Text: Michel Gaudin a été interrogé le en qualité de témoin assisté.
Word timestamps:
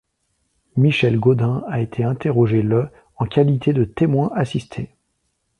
Michel 0.77 1.19
Gaudin 1.19 1.63
a 1.69 1.79
été 1.79 2.03
interrogé 2.03 2.63
le 2.63 2.89
en 3.17 3.27
qualité 3.27 3.71
de 3.71 3.83
témoin 3.83 4.31
assisté. 4.33 4.95